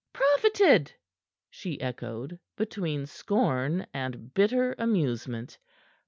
[0.13, 0.93] "Profited?"
[1.51, 5.59] she echoed, between scorn and bitter amusement.